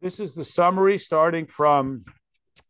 This 0.00 0.20
is 0.20 0.32
the 0.32 0.44
summary 0.44 0.96
starting 0.96 1.46
from 1.46 2.04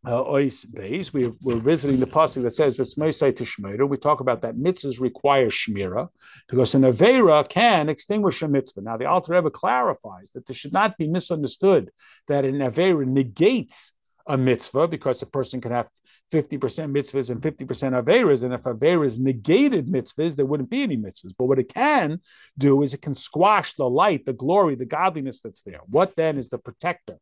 uh, 0.07 0.25
Ois 0.25 0.65
Beis. 0.65 1.12
We, 1.12 1.26
we're 1.42 1.60
visiting 1.60 2.00
the 2.00 2.07
pasuk 2.07 2.42
that 2.42 2.54
says 2.54 2.81
it's 2.81 2.94
Meisai 2.94 3.36
to. 3.36 3.86
We 3.86 3.99
talk 3.99 4.20
about 4.20 4.41
that 4.42 4.57
mitzvahs 4.57 4.99
require 4.99 5.50
Shmira 5.50 6.08
because 6.49 6.75
an 6.75 6.83
Avera 6.83 7.46
can 7.46 7.91
extinguish 7.91 8.41
a 8.41 8.48
mitzvah. 8.48 8.80
Now, 8.80 8.96
the 8.96 9.04
Alter 9.04 9.34
Rebbe 9.34 9.50
clarifies 9.50 10.30
that 10.32 10.46
this 10.46 10.56
should 10.56 10.72
not 10.72 10.96
be 10.96 11.06
misunderstood 11.06 11.91
that 12.29 12.46
an 12.46 12.61
Avera 12.61 13.07
negates 13.07 13.93
a 14.29 14.37
mitzvah 14.37 14.87
because 14.87 15.23
a 15.23 15.27
person 15.27 15.61
can 15.61 15.73
have 15.73 15.89
50% 16.33 16.59
mitzvahs 16.59 17.31
and 17.31 17.41
50% 17.41 17.67
averas. 17.67 18.45
And 18.45 18.53
if 18.53 18.63
averas 18.63 19.19
negated 19.19 19.89
mitzvahs, 19.89 20.37
there 20.37 20.47
wouldn't 20.47 20.71
be 20.71 20.83
any 20.83 20.97
mitzvahs. 20.97 21.35
But 21.37 21.47
what 21.47 21.59
it 21.59 21.73
can 21.73 22.21
do 22.57 22.83
is 22.83 22.93
it 22.93 23.03
can 23.03 23.14
squash 23.14 23.75
the 23.75 23.89
light, 23.89 24.27
the 24.27 24.35
glory, 24.35 24.75
the 24.75 24.85
godliness 24.85 25.41
that's 25.41 25.63
there. 25.63 25.81
What 25.87 26.14
then 26.14 26.37
is 26.37 26.51
the 26.51 26.59
protector 26.59 27.17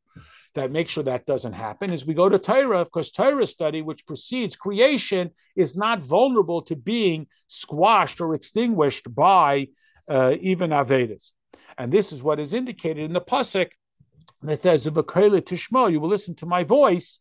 that 0.54 0.72
makes 0.72 0.92
sure 0.92 1.04
that 1.04 1.26
doesn't 1.26 1.52
happen? 1.52 1.92
Is 1.92 2.04
we 2.04 2.14
go 2.14 2.28
to 2.28 2.38
Torah, 2.38 2.80
of 2.80 2.90
course, 2.90 3.12
Torah 3.12 3.46
study, 3.46 3.82
which 3.82 4.06
precedes 4.06 4.56
creation, 4.56 5.30
is 5.54 5.76
not 5.76 6.00
vulnerable 6.00 6.62
to 6.62 6.74
being 6.74 7.28
squashed 7.46 8.20
or 8.20 8.34
extinguished 8.34 9.14
by 9.14 9.68
uh, 10.08 10.34
even 10.40 10.70
averas. 10.70 11.32
And 11.78 11.92
this 11.92 12.12
is 12.12 12.22
what 12.22 12.40
is 12.40 12.52
indicated 12.52 13.04
in 13.04 13.12
the 13.12 13.20
pasuk 13.20 13.70
that 14.42 14.60
says, 14.60 14.86
Tishma, 14.86 15.90
you 15.90 16.00
will 16.00 16.08
listen 16.08 16.34
to 16.36 16.46
my 16.46 16.64
voice. 16.64 17.20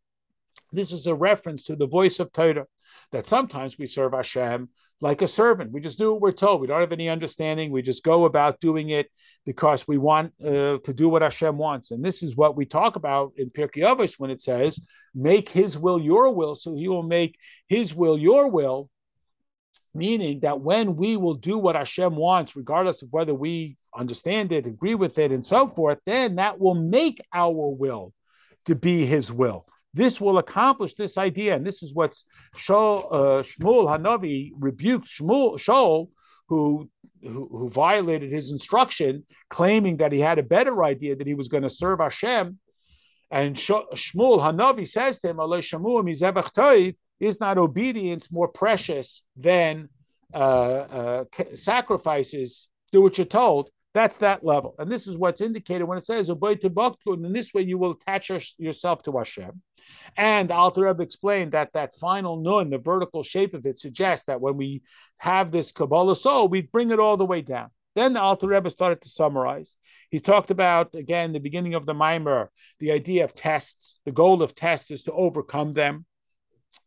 This 0.71 0.91
is 0.91 1.07
a 1.07 1.15
reference 1.15 1.63
to 1.65 1.75
the 1.75 1.87
voice 1.87 2.19
of 2.19 2.31
Torah, 2.31 2.65
that 3.11 3.25
sometimes 3.25 3.77
we 3.77 3.87
serve 3.87 4.13
Hashem 4.13 4.69
like 5.01 5.21
a 5.21 5.27
servant. 5.27 5.71
We 5.71 5.81
just 5.81 5.97
do 5.97 6.13
what 6.13 6.21
we're 6.21 6.31
told. 6.31 6.61
We 6.61 6.67
don't 6.67 6.79
have 6.79 6.91
any 6.91 7.09
understanding. 7.09 7.71
We 7.71 7.81
just 7.81 8.03
go 8.03 8.25
about 8.25 8.59
doing 8.59 8.89
it 8.89 9.09
because 9.45 9.87
we 9.87 9.97
want 9.97 10.33
uh, 10.43 10.77
to 10.77 10.93
do 10.93 11.09
what 11.09 11.21
Hashem 11.21 11.57
wants. 11.57 11.91
And 11.91 12.03
this 12.03 12.23
is 12.23 12.35
what 12.35 12.55
we 12.55 12.65
talk 12.65 12.95
about 12.95 13.33
in 13.37 13.49
Pirkei 13.49 13.83
Avos 13.83 14.17
when 14.17 14.31
it 14.31 14.41
says, 14.41 14.79
make 15.13 15.49
his 15.49 15.77
will 15.77 15.99
your 15.99 16.33
will, 16.33 16.55
so 16.55 16.75
he 16.75 16.87
will 16.87 17.03
make 17.03 17.37
his 17.67 17.93
will 17.93 18.17
your 18.17 18.49
will 18.49 18.89
meaning 19.95 20.41
that 20.41 20.59
when 20.61 20.95
we 20.95 21.17
will 21.17 21.35
do 21.35 21.57
what 21.57 21.75
Hashem 21.75 22.15
wants, 22.15 22.55
regardless 22.55 23.01
of 23.01 23.09
whether 23.11 23.33
we 23.33 23.77
understand 23.95 24.51
it, 24.51 24.67
agree 24.67 24.95
with 24.95 25.17
it, 25.17 25.31
and 25.31 25.45
so 25.45 25.67
forth, 25.67 25.99
then 26.05 26.35
that 26.35 26.59
will 26.59 26.75
make 26.75 27.21
our 27.33 27.69
will 27.69 28.13
to 28.65 28.75
be 28.75 29.05
His 29.05 29.31
will. 29.31 29.65
This 29.93 30.19
will 30.19 30.37
accomplish 30.37 30.95
this 30.95 31.17
idea, 31.17 31.55
and 31.55 31.65
this 31.65 31.81
is 31.81 31.93
what 31.93 32.17
Shol, 32.57 33.07
uh, 33.11 33.43
Shmuel 33.43 33.87
Hanavi 33.87 34.51
rebuked 34.59 35.07
Shmuel, 35.07 35.57
Shaul, 35.57 36.09
who, 36.49 36.89
who, 37.21 37.47
who 37.49 37.69
violated 37.69 38.31
his 38.31 38.51
instruction, 38.51 39.25
claiming 39.49 39.97
that 39.97 40.11
he 40.11 40.19
had 40.19 40.37
a 40.37 40.43
better 40.43 40.83
idea 40.83 41.15
that 41.15 41.27
he 41.27 41.33
was 41.33 41.47
going 41.47 41.63
to 41.63 41.69
serve 41.69 41.99
Hashem. 41.99 42.59
And 43.31 43.55
Shmuel 43.55 44.39
Hanavi 44.41 44.87
says 44.87 45.21
to 45.21 45.29
him, 45.29 45.39
is 47.19 47.39
not 47.39 47.57
obedience 47.57 48.31
more 48.31 48.47
precious 48.47 49.21
than 49.35 49.89
uh, 50.33 50.37
uh, 50.37 51.23
sacrifices? 51.53 52.67
Do 52.91 53.01
what 53.01 53.17
you're 53.17 53.25
told. 53.25 53.69
That's 53.93 54.17
that 54.17 54.43
level. 54.43 54.75
And 54.77 54.91
this 54.91 55.07
is 55.07 55.17
what's 55.17 55.39
indicated 55.39 55.85
when 55.85 55.97
it 55.97 56.03
says, 56.03 56.29
obey 56.29 56.55
to 56.55 56.69
baktu, 56.69 57.13
and 57.13 57.25
in 57.25 57.31
this 57.31 57.53
way 57.53 57.61
you 57.61 57.77
will 57.77 57.91
attach 57.91 58.29
yourself 58.57 59.03
to 59.03 59.17
Hashem. 59.17 59.61
And 60.17 60.51
Alter 60.51 60.81
Rebbe 60.81 61.01
explained 61.01 61.53
that 61.53 61.71
that 61.73 61.93
final 61.95 62.35
nun, 62.35 62.71
the 62.71 62.77
vertical 62.77 63.23
shape 63.23 63.53
of 63.53 63.65
it, 63.65 63.79
suggests 63.79 64.25
that 64.25 64.41
when 64.41 64.57
we 64.57 64.81
have 65.19 65.49
this 65.49 65.71
kabbalas 65.71 66.25
ol, 66.25 66.49
we 66.49 66.63
bring 66.63 66.91
it 66.91 66.99
all 66.99 67.15
the 67.15 67.25
way 67.25 67.41
down. 67.41 67.69
Then 67.95 68.11
the 68.11 68.21
Alter 68.21 68.47
Rebbe 68.47 68.69
started 68.69 68.99
to 69.01 69.07
summarize. 69.07 69.77
He 70.09 70.19
talked 70.19 70.51
about, 70.51 70.93
again, 70.95 71.31
the 71.31 71.39
beginning 71.39 71.75
of 71.75 71.85
the 71.85 71.93
Maamar, 71.93 72.49
the 72.81 72.91
idea 72.91 73.23
of 73.23 73.33
tests. 73.33 74.01
The 74.03 74.11
goal 74.11 74.43
of 74.43 74.53
tests 74.53 74.91
is 74.91 75.03
to 75.03 75.13
overcome 75.13 75.71
them 75.71 76.05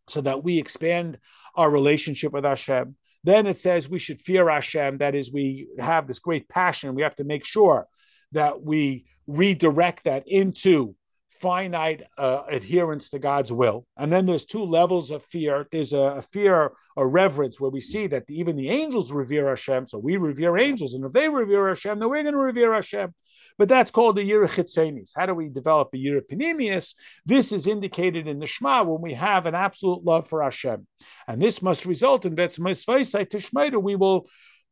so 0.06 0.20
that 0.20 0.44
we 0.44 0.58
expand 0.58 1.18
our 1.54 1.70
relationship 1.70 2.32
with 2.32 2.44
Hashem. 2.44 2.96
Then 3.24 3.46
it 3.46 3.58
says 3.58 3.88
we 3.88 3.98
should 3.98 4.20
fear 4.20 4.48
Hashem. 4.48 4.98
That 4.98 5.14
is, 5.14 5.32
we 5.32 5.68
have 5.78 6.06
this 6.06 6.18
great 6.18 6.48
passion. 6.48 6.94
We 6.94 7.02
have 7.02 7.16
to 7.16 7.24
make 7.24 7.44
sure 7.44 7.86
that 8.32 8.62
we 8.62 9.06
redirect 9.26 10.04
that 10.04 10.24
into 10.26 10.94
finite 11.40 12.02
uh, 12.16 12.42
adherence 12.48 13.10
to 13.10 13.18
God's 13.18 13.52
will. 13.52 13.86
And 13.96 14.12
then 14.12 14.26
there's 14.26 14.44
two 14.44 14.64
levels 14.64 15.10
of 15.10 15.24
fear. 15.24 15.66
There's 15.70 15.92
a, 15.92 16.16
a 16.18 16.22
fear, 16.22 16.72
a 16.96 17.06
reverence, 17.06 17.60
where 17.60 17.70
we 17.70 17.80
see 17.80 18.06
that 18.08 18.24
even 18.28 18.56
the 18.56 18.68
angels 18.68 19.12
revere 19.12 19.48
Hashem. 19.48 19.86
So 19.86 19.98
we 19.98 20.16
revere 20.16 20.56
angels. 20.58 20.94
And 20.94 21.04
if 21.04 21.12
they 21.12 21.28
revere 21.28 21.68
Hashem, 21.68 21.98
then 21.98 22.08
we're 22.08 22.22
going 22.22 22.34
to 22.34 22.40
revere 22.40 22.74
Hashem. 22.74 23.14
But 23.56 23.68
that's 23.68 23.90
called 23.90 24.16
the 24.16 24.28
Yira 24.28 24.48
Chitzenis. 24.48 25.12
How 25.16 25.26
do 25.26 25.34
we 25.34 25.48
develop 25.48 25.88
a 25.92 25.96
Yira 25.96 26.22
Pnimius? 26.22 26.94
This 27.26 27.52
is 27.52 27.66
indicated 27.66 28.26
in 28.26 28.38
the 28.38 28.46
Shema 28.46 28.84
when 28.84 29.02
we 29.02 29.14
have 29.14 29.46
an 29.46 29.54
absolute 29.54 30.04
love 30.04 30.28
for 30.28 30.42
Hashem. 30.42 30.86
And 31.26 31.42
this 31.42 31.60
must 31.62 31.84
result 31.86 32.24
in 32.24 32.36
Tishmeida. 32.36 33.82
We 33.82 33.96
will 33.96 34.28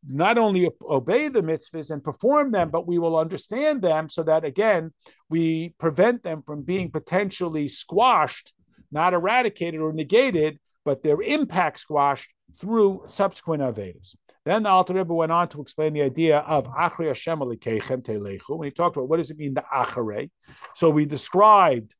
not 0.09 0.39
only 0.39 0.71
obey 0.83 1.29
the 1.29 1.43
mitzvahs 1.43 1.91
and 1.91 2.03
perform 2.03 2.53
them, 2.53 2.71
but 2.71 2.87
we 2.87 2.99
will 2.99 3.19
understand 3.19 3.83
them 3.83 4.09
so 4.09 4.23
that, 4.23 4.45
again, 4.45 4.93
we 5.29 5.75
prevent 5.79 6.23
them 6.23 6.43
from 6.43 6.63
being 6.63 6.91
potentially 6.91 7.69
squashed, 7.69 8.53
not 8.91 9.15
eradicated 9.15 9.81
or 9.81 9.93
negated, 9.93 10.59
but 10.85 11.03
their 11.03 11.21
impact 11.23 11.81
squashed 11.81 12.31
through 12.57 13.03
subsequent 13.07 13.63
Averas. 13.63 14.15
Then 14.45 14.63
the 14.63 14.69
Alter 14.69 14.95
Rebbe 14.95 15.13
went 15.13 15.33
on 15.33 15.49
to 15.49 15.61
explain 15.61 15.93
the 15.93 16.03
idea 16.03 16.39
of 16.39 16.67
Achrei 16.69 17.09
Hashem 17.09 17.41
Elokeichem 17.41 18.03
Telechu. 18.03 18.57
When 18.57 18.67
he 18.67 18.71
talked 18.71 18.97
about 18.97 19.09
what 19.09 19.17
does 19.17 19.31
it 19.31 19.37
mean, 19.37 19.55
the 19.55 19.65
Achrei. 19.75 20.31
So 20.77 20.89
we 20.89 21.05
described 21.05 21.95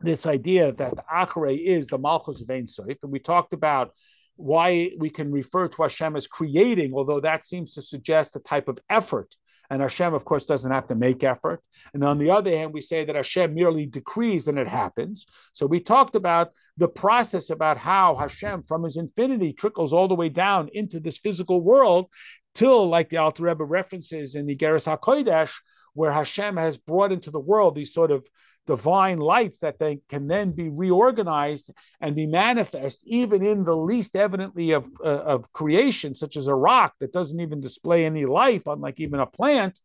this 0.00 0.26
idea 0.26 0.72
that 0.72 0.96
the 0.96 1.04
Achrei 1.12 1.62
is 1.62 1.88
the 1.88 1.98
Malchus 1.98 2.40
of 2.40 2.50
Ein 2.50 2.66
Sof, 2.66 2.96
and 3.02 3.12
we 3.12 3.18
talked 3.18 3.52
about 3.52 3.92
why 4.38 4.92
we 4.98 5.10
can 5.10 5.32
refer 5.32 5.68
to 5.68 5.82
Hashem 5.82 6.16
as 6.16 6.26
creating, 6.26 6.94
although 6.94 7.20
that 7.20 7.44
seems 7.44 7.74
to 7.74 7.82
suggest 7.82 8.36
a 8.36 8.40
type 8.40 8.68
of 8.68 8.78
effort. 8.88 9.34
And 9.70 9.82
Hashem, 9.82 10.14
of 10.14 10.24
course, 10.24 10.46
doesn't 10.46 10.70
have 10.70 10.88
to 10.88 10.94
make 10.94 11.22
effort. 11.22 11.60
And 11.92 12.02
on 12.02 12.18
the 12.18 12.30
other 12.30 12.50
hand, 12.50 12.72
we 12.72 12.80
say 12.80 13.04
that 13.04 13.16
Hashem 13.16 13.52
merely 13.52 13.84
decrees 13.84 14.48
and 14.48 14.58
it 14.58 14.68
happens. 14.68 15.26
So 15.52 15.66
we 15.66 15.80
talked 15.80 16.14
about 16.14 16.52
the 16.78 16.88
process 16.88 17.50
about 17.50 17.76
how 17.76 18.16
Hashem, 18.16 18.62
from 18.66 18.84
his 18.84 18.96
infinity, 18.96 19.52
trickles 19.52 19.92
all 19.92 20.08
the 20.08 20.14
way 20.14 20.30
down 20.30 20.70
into 20.72 21.00
this 21.00 21.18
physical 21.18 21.60
world 21.60 22.06
till, 22.54 22.88
like 22.88 23.10
the 23.10 23.18
Alter 23.18 23.42
Rebbe 23.42 23.64
references 23.64 24.36
in 24.36 24.46
the 24.46 24.56
Igeres 24.56 24.88
HaKodesh, 24.88 25.52
where 25.92 26.12
Hashem 26.12 26.56
has 26.56 26.78
brought 26.78 27.12
into 27.12 27.30
the 27.30 27.38
world 27.40 27.74
these 27.74 27.92
sort 27.92 28.10
of 28.10 28.26
divine 28.68 29.18
lights 29.18 29.58
that 29.60 29.78
they 29.78 29.98
can 30.10 30.28
then 30.28 30.52
be 30.52 30.68
reorganized 30.68 31.70
and 32.02 32.14
be 32.14 32.26
manifest 32.26 33.00
even 33.06 33.42
in 33.42 33.64
the 33.64 33.74
least 33.74 34.14
evidently 34.14 34.72
of, 34.72 34.86
uh, 35.02 35.22
of 35.34 35.50
creation, 35.54 36.14
such 36.14 36.36
as 36.36 36.48
a 36.48 36.54
rock 36.54 36.92
that 37.00 37.10
doesn't 37.10 37.40
even 37.40 37.62
display 37.62 38.04
any 38.04 38.26
life, 38.26 38.66
unlike 38.66 39.00
even 39.00 39.20
a 39.20 39.26
plant, 39.26 39.80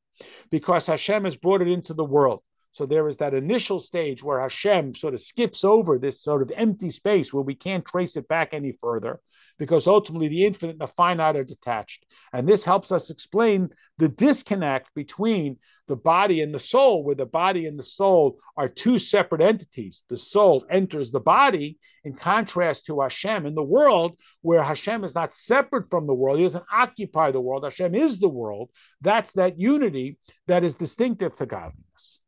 because 0.52 0.86
Hashem 0.86 1.24
has 1.24 1.38
brought 1.38 1.62
it 1.62 1.70
into 1.70 1.94
the 1.94 2.04
world. 2.04 2.42
So 2.74 2.88
there 2.88 3.08
is 3.08 3.18
that 3.18 3.36
initial 3.36 3.80
stage 3.80 4.24
where 4.24 4.42
Hashem 4.42 4.96
sort 4.96 5.14
of 5.14 5.20
skips 5.20 5.64
over 5.64 6.00
this 6.00 6.20
sort 6.22 6.42
of 6.42 6.52
empty 6.56 6.90
space 6.90 7.32
where 7.32 7.44
we 7.44 7.54
can't 7.54 7.86
trace 7.86 8.18
it 8.18 8.28
back 8.28 8.50
any 8.52 8.72
further, 8.72 9.20
because 9.60 9.86
ultimately 9.86 10.28
the 10.28 10.44
infinite 10.44 10.72
and 10.74 10.82
the 10.82 10.88
finite 10.88 11.36
are 11.36 11.44
detached. 11.44 12.08
And 12.34 12.50
this 12.50 12.66
helps 12.66 12.92
us 12.92 13.12
explain 13.12 13.70
the 14.00 14.10
disconnect 14.10 14.90
between 14.96 15.58
the 15.88 15.96
body 15.96 16.42
and 16.42 16.52
the 16.52 16.60
soul, 16.60 17.04
where 17.04 17.14
the 17.14 17.28
body 17.28 17.68
and 17.68 17.78
the 17.78 17.84
soul 17.84 18.40
are 18.58 18.68
two 18.68 18.98
separate 18.98 19.42
entities. 19.42 20.02
The 20.10 20.18
soul 20.18 20.66
enters 20.68 21.12
the 21.12 21.20
body, 21.20 21.78
in 22.04 22.16
contrast 22.16 22.88
to 22.88 23.02
Hashem 23.02 23.46
in 23.46 23.54
the 23.54 23.64
world, 23.64 24.18
where 24.42 24.64
Hashem 24.64 25.04
is 25.04 25.14
not 25.14 25.32
separate 25.32 25.92
from 25.92 26.08
the 26.08 26.16
world. 26.16 26.40
He 26.40 26.44
doesn't 26.44 26.66
occupy 26.74 27.30
the 27.30 27.40
world. 27.40 27.66
Hashem 27.66 27.94
is 27.94 28.18
the 28.18 28.30
world. 28.30 28.72
That's 29.00 29.32
that 29.34 29.60
unity 29.60 30.18
that 30.48 30.64
is 30.64 30.76
distinctive 30.76 31.36
to 31.36 31.46
godliness. 31.46 32.22